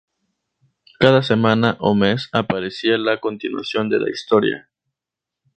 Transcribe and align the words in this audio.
Cada 0.97 1.21
semana 1.21 1.77
o 1.79 1.93
mes 1.93 2.27
aparecía 2.31 2.97
la 2.97 3.19
continuación 3.19 3.87
de 3.87 3.99
la 3.99 4.09
historia. 4.09 4.67